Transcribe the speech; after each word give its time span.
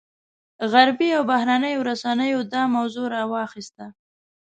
عربي 0.73 1.09
او 1.17 1.23
بهرنیو 1.31 1.85
رسنیو 1.89 2.39
دا 2.53 2.61
موضوع 2.75 3.07
راواخیسته. 3.15 3.85